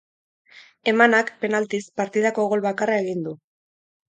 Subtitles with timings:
[0.91, 3.37] Emanak, penaltiz, partidako gol bakarra egin du.